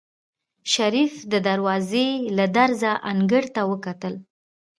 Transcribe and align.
شريف 0.73 1.13
د 1.31 1.33
دروازې 1.47 2.07
له 2.37 2.45
درزه 2.55 2.93
انګړ 3.11 3.43
ته 3.55 3.61
وکتل. 3.71 4.13